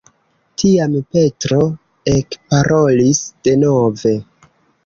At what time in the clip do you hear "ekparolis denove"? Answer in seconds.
2.15-4.19